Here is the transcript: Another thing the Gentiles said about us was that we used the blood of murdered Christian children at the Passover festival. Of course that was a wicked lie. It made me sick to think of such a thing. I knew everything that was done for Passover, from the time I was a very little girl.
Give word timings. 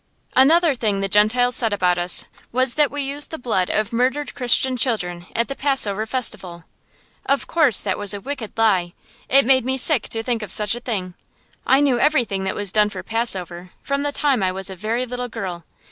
Another 0.35 0.73
thing 0.73 0.99
the 0.99 1.07
Gentiles 1.07 1.55
said 1.55 1.71
about 1.73 1.99
us 1.99 2.25
was 2.51 2.73
that 2.73 2.89
we 2.89 3.03
used 3.03 3.29
the 3.29 3.37
blood 3.37 3.69
of 3.69 3.93
murdered 3.93 4.33
Christian 4.33 4.75
children 4.75 5.27
at 5.35 5.47
the 5.47 5.55
Passover 5.55 6.07
festival. 6.07 6.63
Of 7.27 7.45
course 7.45 7.81
that 7.83 7.99
was 7.99 8.11
a 8.11 8.19
wicked 8.19 8.53
lie. 8.57 8.93
It 9.29 9.45
made 9.45 9.63
me 9.63 9.77
sick 9.77 10.09
to 10.09 10.23
think 10.23 10.41
of 10.41 10.51
such 10.51 10.73
a 10.73 10.79
thing. 10.79 11.13
I 11.67 11.81
knew 11.81 11.99
everything 11.99 12.45
that 12.45 12.55
was 12.55 12.71
done 12.71 12.89
for 12.89 13.03
Passover, 13.03 13.73
from 13.83 14.01
the 14.01 14.11
time 14.11 14.41
I 14.41 14.51
was 14.51 14.71
a 14.71 14.75
very 14.75 15.05
little 15.05 15.27
girl. 15.29 15.65